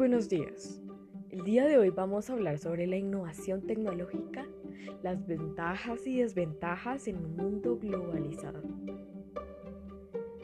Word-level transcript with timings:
buenos 0.00 0.30
días. 0.30 0.80
El 1.28 1.44
día 1.44 1.66
de 1.66 1.76
hoy 1.76 1.90
vamos 1.90 2.30
a 2.30 2.32
hablar 2.32 2.56
sobre 2.56 2.86
la 2.86 2.96
innovación 2.96 3.66
tecnológica, 3.66 4.46
las 5.02 5.26
ventajas 5.26 6.06
y 6.06 6.20
desventajas 6.20 7.06
en 7.06 7.18
un 7.18 7.36
mundo 7.36 7.76
globalizado. 7.76 8.62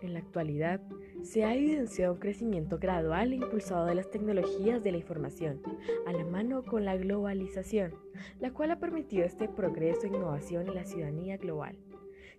En 0.00 0.14
la 0.14 0.20
actualidad, 0.20 0.80
se 1.22 1.44
ha 1.44 1.54
evidenciado 1.54 2.14
un 2.14 2.18
crecimiento 2.18 2.78
gradual 2.78 3.34
e 3.34 3.36
impulsado 3.36 3.84
de 3.84 3.94
las 3.94 4.10
tecnologías 4.10 4.82
de 4.82 4.92
la 4.92 4.96
información, 4.96 5.60
a 6.06 6.12
la 6.14 6.24
mano 6.24 6.62
con 6.62 6.86
la 6.86 6.96
globalización, 6.96 7.92
la 8.40 8.54
cual 8.54 8.70
ha 8.70 8.80
permitido 8.80 9.26
este 9.26 9.50
progreso 9.50 10.06
e 10.06 10.16
innovación 10.16 10.66
en 10.66 10.76
la 10.76 10.86
ciudadanía 10.86 11.36
global 11.36 11.76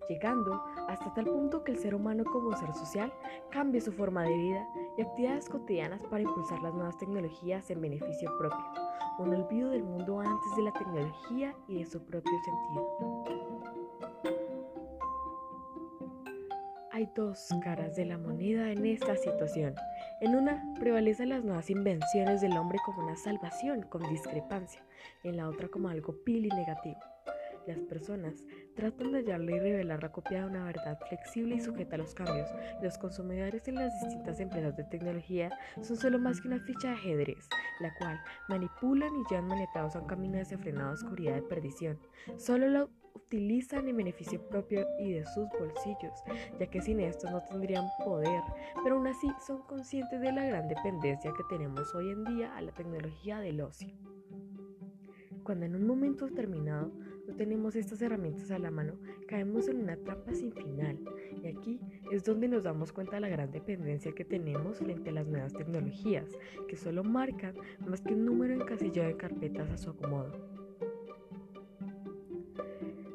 llegando 0.10 0.64
hasta 0.88 1.14
tal 1.14 1.26
punto 1.26 1.64
que 1.64 1.72
el 1.72 1.78
ser 1.78 1.96
humano 1.96 2.24
como 2.26 2.56
ser 2.56 2.74
social 2.74 3.14
cambie 3.50 3.82
su 3.82 3.92
forma 3.92 4.24
de 4.24 4.36
vida 4.36 4.68
y 4.98 5.02
actividades 5.02 5.50
cotidianas 5.50 6.04
para 6.04 6.24
impulsar 6.24 6.62
las 6.62 6.74
nuevas 6.74 6.98
tecnologías 6.98 7.70
en 7.70 7.82
beneficio 7.82 8.30
propio, 8.38 8.66
un 9.20 9.34
olvido 9.34 9.70
del 9.70 9.84
mundo 9.84 10.20
antes 10.20 10.56
de 10.56 10.64
la 10.64 10.72
tecnología 10.72 11.56
y 11.68 11.80
de 11.80 11.86
su 11.86 12.04
propio 12.04 12.34
sentido. 12.44 13.44
Hay 16.92 17.10
dos 17.16 17.50
caras 17.64 17.96
de 17.96 18.06
la 18.06 18.20
moneda 18.20 18.72
en 18.72 18.86
esta 18.86 19.16
situación. 19.16 19.74
En 20.22 20.36
una 20.36 20.64
prevalecen 20.80 21.30
las 21.30 21.44
nuevas 21.44 21.72
invenciones 21.72 22.40
del 22.40 22.56
hombre 22.56 22.78
como 22.86 23.04
una 23.04 23.18
salvación 23.18 23.82
con 23.82 24.08
discrepancia, 24.10 24.84
en 25.24 25.38
la 25.38 25.50
otra 25.50 25.70
como 25.70 25.90
algo 25.90 26.16
pil 26.24 26.46
y 26.46 26.50
negativo. 26.50 27.00
Las 27.68 27.80
personas 27.80 28.44
tratan 28.76 29.14
de 29.14 29.20
hallarle 29.20 29.56
y 29.56 29.60
revelar 29.60 30.04
la 30.04 30.12
copia 30.12 30.42
de 30.42 30.48
una 30.48 30.66
verdad 30.66 31.00
flexible 31.08 31.56
y 31.56 31.62
sujeta 31.62 31.96
a 31.96 32.00
los 32.00 32.14
cambios. 32.14 32.50
Los 32.82 32.98
consumidores 32.98 33.68
en 33.70 33.76
las 33.76 33.94
distintas 34.02 34.40
empresas 34.42 34.76
de 34.76 34.84
tecnología 34.84 35.50
son 35.82 35.96
solo 35.96 36.20
más 36.20 36.42
que 36.42 36.50
una 36.50 36.60
ficha 36.60 36.90
de 36.90 36.96
ajedrez, 36.96 37.48
la 37.80 37.94
cual 37.96 38.20
manipulan 38.50 39.16
y 39.16 39.24
llevan 39.30 39.48
manetados 39.48 39.96
a 39.96 40.00
un 40.00 40.08
camino 40.08 40.38
desenfrenado 40.38 40.90
de 40.90 40.94
oscuridad 40.96 41.38
y 41.38 41.42
perdición. 41.42 42.00
Solo 42.38 42.68
lo 42.68 42.90
utilizan 43.16 43.88
en 43.88 43.98
beneficio 43.98 44.42
propio 44.50 44.86
y 45.00 45.14
de 45.14 45.26
sus 45.26 45.48
bolsillos, 45.58 46.22
ya 46.60 46.68
que 46.68 46.82
sin 46.82 47.00
estos 47.00 47.32
no 47.32 47.42
tendrían 47.44 47.86
poder, 48.04 48.42
pero 48.84 48.96
aún 48.96 49.08
así 49.08 49.32
son 49.46 49.62
conscientes 49.64 50.20
de 50.20 50.32
la 50.32 50.46
gran 50.46 50.68
dependencia 50.68 51.32
que 51.32 51.44
tenemos 51.50 51.96
hoy 51.96 52.12
en 52.12 52.26
día 52.26 52.56
a 52.56 52.62
la 52.62 52.74
tecnología 52.74 53.40
del 53.40 53.62
ocio. 53.62 53.90
Cuando 55.44 55.66
en 55.66 55.76
un 55.76 55.86
momento 55.86 56.26
determinado 56.26 56.92
no 57.28 57.36
tenemos 57.36 57.76
estas 57.76 58.02
herramientas 58.02 58.52
a 58.52 58.60
la 58.60 58.70
mano, 58.70 58.94
caemos 59.28 59.68
en 59.68 59.78
una 59.78 59.96
trampa 59.96 60.34
sin 60.34 60.52
final. 60.52 61.00
Y 61.42 61.48
aquí 61.48 61.80
es 62.12 62.24
donde 62.24 62.48
nos 62.48 62.64
damos 62.64 62.92
cuenta 62.92 63.16
de 63.16 63.22
la 63.22 63.30
gran 63.30 63.52
dependencia 63.52 64.12
que 64.12 64.26
tenemos 64.26 64.80
frente 64.80 65.10
a 65.10 65.14
las 65.14 65.28
nuevas 65.28 65.54
tecnologías, 65.54 66.30
que 66.68 66.76
solo 66.76 67.04
marcan 67.04 67.56
más 67.88 68.02
que 68.02 68.14
un 68.14 68.26
número 68.26 68.54
encasillado 68.54 69.08
de 69.08 69.18
carpetas 69.18 69.70
a 69.70 69.78
su 69.78 69.92
acomodo. 69.92 70.32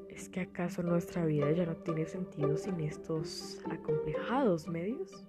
¿Es 0.09 0.29
que 0.29 0.41
acaso 0.41 0.83
nuestra 0.83 1.25
vida 1.27 1.51
ya 1.53 1.67
no 1.67 1.77
tiene 1.77 2.07
sentido 2.07 2.57
sin 2.57 2.81
estos 2.81 3.61
acomplejados 3.71 4.67
medios? 4.69 5.25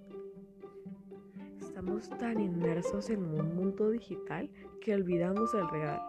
Estamos 1.61 2.09
tan 2.17 2.39
inmersos 2.39 3.09
en 3.09 3.23
un 3.23 3.55
mundo 3.55 3.91
digital 3.91 4.49
que 4.81 4.95
olvidamos 4.95 5.53
el 5.53 5.69
real 5.69 6.01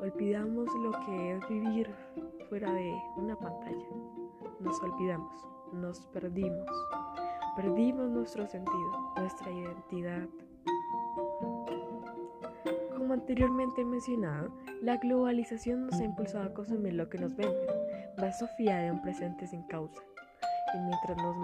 Olvidamos 0.00 0.68
lo 0.80 0.90
que 1.04 1.32
es 1.32 1.48
vivir 1.48 1.90
fuera 2.48 2.72
de 2.72 2.94
una 3.16 3.36
pantalla. 3.36 3.86
Nos 4.60 4.80
olvidamos, 4.82 5.46
nos 5.72 6.00
perdimos. 6.06 6.66
Perdimos 7.56 8.10
nuestro 8.10 8.46
sentido, 8.46 9.12
nuestra 9.16 9.50
identidad. 9.50 10.28
Como 12.96 13.12
anteriormente 13.12 13.84
mencionado, 13.84 14.50
la 14.80 14.96
globalización 14.96 15.86
nos 15.86 16.00
ha 16.00 16.04
impulsado 16.04 16.44
a 16.44 16.54
consumir 16.54 16.94
lo 16.94 17.08
que 17.08 17.18
nos 17.18 17.36
venden, 17.36 17.68
más 18.18 18.38
Sofía 18.38 18.78
de 18.78 18.92
un 18.92 19.02
presente 19.02 19.46
sin 19.46 19.62
causa. 19.64 20.00
Y 20.74 20.78
mientras 20.78 21.16
nos 21.18 21.36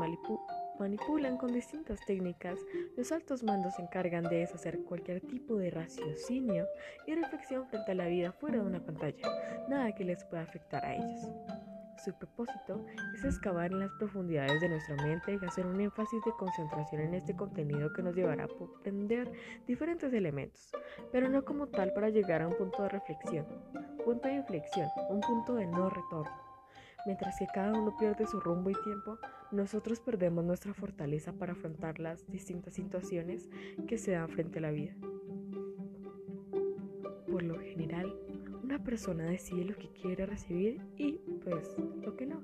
manipulan 0.78 1.36
con 1.36 1.52
distintas 1.52 2.00
técnicas, 2.06 2.58
los 2.96 3.12
altos 3.12 3.42
mandos 3.42 3.74
se 3.74 3.82
encargan 3.82 4.24
de 4.24 4.36
deshacer 4.36 4.82
cualquier 4.84 5.20
tipo 5.20 5.56
de 5.56 5.70
raciocinio 5.70 6.66
y 7.06 7.14
reflexión 7.14 7.66
frente 7.66 7.92
a 7.92 7.94
la 7.94 8.06
vida 8.06 8.32
fuera 8.32 8.58
de 8.58 8.66
una 8.66 8.84
pantalla, 8.84 9.28
nada 9.68 9.94
que 9.94 10.04
les 10.04 10.24
pueda 10.24 10.42
afectar 10.42 10.84
a 10.84 10.94
ellos. 10.94 11.28
Su 12.04 12.12
propósito 12.12 12.84
es 13.14 13.24
excavar 13.24 13.72
en 13.72 13.80
las 13.80 13.90
profundidades 13.92 14.60
de 14.60 14.68
nuestra 14.68 14.96
mente 14.96 15.38
y 15.40 15.44
hacer 15.44 15.66
un 15.66 15.80
énfasis 15.80 16.22
de 16.24 16.32
concentración 16.38 17.00
en 17.00 17.14
este 17.14 17.34
contenido 17.34 17.92
que 17.92 18.02
nos 18.02 18.14
llevará 18.14 18.44
a 18.44 18.48
comprender 18.48 19.32
diferentes 19.66 20.12
elementos, 20.12 20.70
pero 21.10 21.28
no 21.28 21.44
como 21.44 21.68
tal 21.68 21.92
para 21.94 22.10
llegar 22.10 22.42
a 22.42 22.48
un 22.48 22.56
punto 22.56 22.82
de 22.82 22.90
reflexión, 22.90 23.46
punto 24.04 24.28
de 24.28 24.34
inflexión, 24.34 24.88
un 25.08 25.20
punto 25.20 25.54
de 25.54 25.66
no 25.66 25.88
retorno. 25.88 26.45
Mientras 27.06 27.38
que 27.38 27.46
cada 27.46 27.72
uno 27.72 27.96
pierde 27.96 28.26
su 28.26 28.40
rumbo 28.40 28.68
y 28.68 28.74
tiempo, 28.84 29.18
nosotros 29.52 30.00
perdemos 30.00 30.44
nuestra 30.44 30.74
fortaleza 30.74 31.32
para 31.32 31.52
afrontar 31.52 32.00
las 32.00 32.26
distintas 32.30 32.74
situaciones 32.74 33.48
que 33.86 33.96
se 33.96 34.10
dan 34.12 34.28
frente 34.28 34.58
a 34.58 34.62
la 34.62 34.70
vida. 34.72 34.94
Por 37.30 37.44
lo 37.44 37.60
general, 37.60 38.12
una 38.64 38.82
persona 38.82 39.24
decide 39.24 39.64
lo 39.64 39.76
que 39.76 39.88
quiere 39.90 40.26
recibir 40.26 40.80
y 40.96 41.20
pues 41.44 41.76
lo 42.02 42.16
que 42.16 42.26
no. 42.26 42.42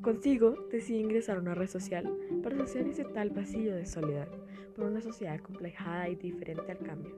Consigo 0.00 0.68
decide 0.70 1.00
ingresar 1.00 1.36
a 1.36 1.40
una 1.40 1.54
red 1.54 1.68
social 1.68 2.10
para 2.42 2.64
ese 2.64 3.04
tal 3.04 3.28
vacío 3.30 3.76
de 3.76 3.84
soledad 3.84 4.28
por 4.74 4.86
una 4.86 5.02
sociedad 5.02 5.38
complejada 5.40 6.08
y 6.08 6.14
diferente 6.14 6.72
al 6.72 6.78
cambio. 6.78 7.14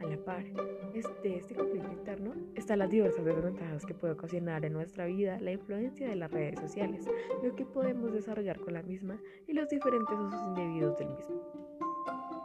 A 0.00 0.06
la 0.06 0.16
par 0.24 0.44
de 0.44 1.36
este 1.36 1.54
conflicto 1.54 1.92
interno 1.92 2.34
están 2.54 2.80
las 2.80 2.90
diversas 2.90 3.24
desventajas 3.24 3.86
que 3.86 3.94
puede 3.94 4.12
ocasionar 4.12 4.64
en 4.64 4.72
nuestra 4.72 5.06
vida 5.06 5.38
la 5.40 5.52
influencia 5.52 6.08
de 6.08 6.16
las 6.16 6.30
redes 6.30 6.60
sociales, 6.60 7.06
lo 7.42 7.54
que 7.54 7.64
podemos 7.64 8.12
desarrollar 8.12 8.60
con 8.60 8.74
la 8.74 8.82
misma 8.82 9.18
y 9.46 9.52
los 9.52 9.68
diferentes 9.68 10.18
usos 10.18 10.42
indebidos 10.48 10.98
del 10.98 11.08
mismo. 11.10 11.69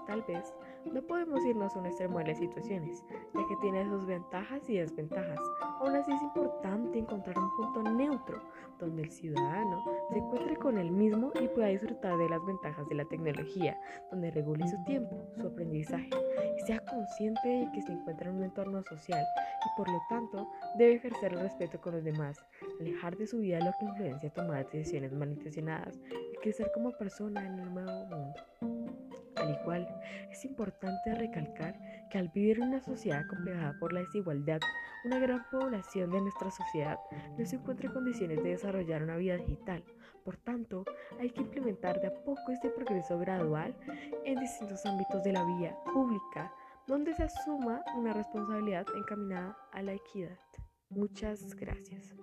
Tal 0.07 0.21
vez 0.23 0.53
no 0.85 1.01
podemos 1.01 1.43
irnos 1.45 1.75
a 1.75 1.79
un 1.79 1.87
extremo 1.87 2.19
de 2.19 2.27
las 2.27 2.37
situaciones, 2.37 3.03
ya 3.33 3.47
que 3.47 3.55
tiene 3.61 3.87
sus 3.89 4.05
ventajas 4.05 4.69
y 4.69 4.77
desventajas. 4.77 5.39
Aún 5.79 5.95
así 5.95 6.11
es 6.11 6.21
importante 6.21 6.99
encontrar 6.99 7.37
un 7.37 7.49
punto 7.55 7.83
neutro 7.91 8.41
donde 8.79 9.03
el 9.03 9.11
ciudadano 9.11 9.83
se 10.11 10.17
encuentre 10.17 10.55
con 10.57 10.77
él 10.77 10.91
mismo 10.91 11.31
y 11.41 11.47
pueda 11.47 11.67
disfrutar 11.67 12.17
de 12.17 12.29
las 12.29 12.45
ventajas 12.45 12.87
de 12.87 12.95
la 12.95 13.05
tecnología, 13.05 13.79
donde 14.11 14.31
regule 14.31 14.67
su 14.67 14.83
tiempo, 14.83 15.25
su 15.37 15.47
aprendizaje 15.47 16.09
sea 16.65 16.79
consciente 16.79 17.47
de 17.47 17.71
que 17.71 17.81
se 17.81 17.91
encuentra 17.91 18.29
en 18.29 18.37
un 18.37 18.43
entorno 18.43 18.83
social 18.83 19.23
y 19.65 19.77
por 19.77 19.87
lo 19.89 20.01
tanto 20.09 20.47
debe 20.77 20.95
ejercer 20.95 21.33
el 21.33 21.41
respeto 21.41 21.79
con 21.79 21.93
los 21.93 22.03
demás, 22.03 22.37
alejar 22.79 23.15
de 23.17 23.27
su 23.27 23.39
vida 23.39 23.59
lo 23.59 23.71
que 23.79 23.85
influencia 23.85 24.29
tomar 24.31 24.69
decisiones 24.69 25.13
malintencionadas 25.13 25.99
y 26.33 26.37
crecer 26.41 26.71
como 26.73 26.91
persona 26.91 27.45
en 27.45 27.59
el 27.59 27.73
nuevo 27.73 28.05
mundo. 28.05 28.74
Al 29.45 29.59
igual, 29.61 29.87
es 30.31 30.43
importante 30.45 31.13
recalcar 31.13 31.79
que 32.09 32.17
al 32.17 32.29
vivir 32.29 32.57
en 32.57 32.69
una 32.69 32.81
sociedad 32.81 33.25
complejada 33.27 33.77
por 33.79 33.93
la 33.93 33.99
desigualdad, 33.99 34.59
una 35.03 35.19
gran 35.19 35.45
población 35.51 36.09
de 36.09 36.21
nuestra 36.21 36.49
sociedad 36.49 36.97
no 37.37 37.45
se 37.45 37.57
encuentra 37.57 37.87
en 37.87 37.93
condiciones 37.93 38.43
de 38.43 38.49
desarrollar 38.49 39.03
una 39.03 39.17
vida 39.17 39.37
digital. 39.37 39.83
Por 40.23 40.37
tanto, 40.37 40.83
hay 41.19 41.29
que 41.29 41.41
implementar 41.41 42.01
de 42.01 42.07
a 42.07 42.23
poco 42.23 42.51
este 42.51 42.69
progreso 42.69 43.19
gradual 43.19 43.75
en 44.25 44.39
distintos 44.39 44.83
ámbitos 44.85 45.23
de 45.23 45.33
la 45.33 45.45
vía 45.45 45.77
pública, 45.93 46.51
donde 46.87 47.13
se 47.13 47.23
asuma 47.23 47.83
una 47.95 48.13
responsabilidad 48.13 48.85
encaminada 48.97 49.55
a 49.71 49.83
la 49.83 49.93
equidad. 49.93 50.39
Muchas 50.89 51.55
gracias. 51.55 52.15